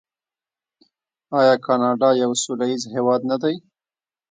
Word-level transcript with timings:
آیا 1.39 1.55
کاناډا 1.65 2.09
یو 2.23 2.31
سوله 2.43 2.65
ییز 2.71 2.83
هیواد 2.95 3.21
نه 3.31 3.37
دی؟ 3.41 3.55